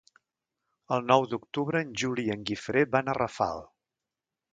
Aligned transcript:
El 0.95 1.03
nou 1.09 1.25
d'octubre 1.33 1.81
en 1.85 1.91
Juli 2.03 2.25
i 2.29 2.31
en 2.37 2.47
Guifré 2.51 2.83
van 2.97 3.13
a 3.13 3.15
Rafal. 3.19 3.63